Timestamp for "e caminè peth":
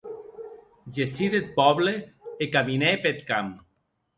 2.47-3.25